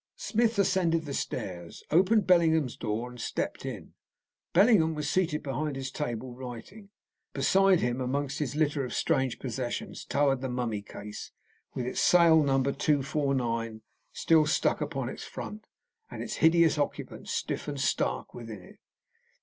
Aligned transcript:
Smith 0.17 0.57
ascended 0.57 1.05
the 1.05 1.13
stairs, 1.13 1.83
opened 1.91 2.25
Bellingham's 2.25 2.75
door 2.75 3.07
and 3.11 3.21
stepped 3.21 3.67
in. 3.67 3.93
Bellingham 4.51 4.95
was 4.95 5.07
seated 5.07 5.43
behind 5.43 5.75
his 5.75 5.91
table, 5.91 6.33
writing. 6.33 6.89
Beside 7.33 7.81
him, 7.81 8.01
among 8.01 8.29
his 8.29 8.55
litter 8.55 8.83
of 8.83 8.95
strange 8.95 9.37
possessions, 9.37 10.03
towered 10.03 10.41
the 10.41 10.49
mummy 10.49 10.81
case, 10.81 11.29
with 11.75 11.85
its 11.85 12.01
sale 12.01 12.41
number 12.41 12.71
249 12.71 13.81
still 14.11 14.47
stuck 14.47 14.81
upon 14.81 15.07
its 15.07 15.23
front, 15.25 15.67
and 16.09 16.23
its 16.23 16.37
hideous 16.37 16.79
occupant 16.79 17.27
stiff 17.29 17.67
and 17.67 17.79
stark 17.79 18.33
within 18.33 18.59
it. 18.63 18.79